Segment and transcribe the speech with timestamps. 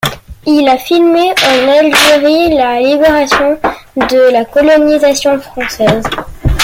[0.47, 3.59] Il a filmé en Algérie la libération
[3.95, 6.01] de la colonisation française.